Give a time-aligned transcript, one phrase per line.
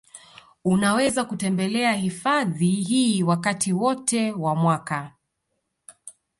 [0.65, 5.11] Unaweza kutembelea hifadhi hii wakati wote wa mwaka